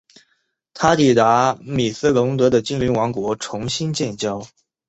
[0.73, 4.41] 他抵达米斯龙德的精灵王国重新建交。